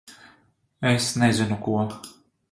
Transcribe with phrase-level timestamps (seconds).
[0.91, 1.71] Es nezinu ko...